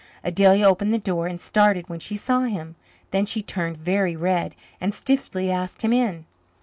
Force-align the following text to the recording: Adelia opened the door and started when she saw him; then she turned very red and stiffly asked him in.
Adelia 0.25 0.65
opened 0.65 0.91
the 0.91 0.97
door 0.97 1.27
and 1.27 1.39
started 1.39 1.87
when 1.87 1.99
she 1.99 2.17
saw 2.17 2.39
him; 2.39 2.73
then 3.11 3.23
she 3.23 3.43
turned 3.43 3.77
very 3.77 4.15
red 4.15 4.55
and 4.81 4.95
stiffly 4.95 5.51
asked 5.51 5.83
him 5.83 5.93
in. 5.93 6.25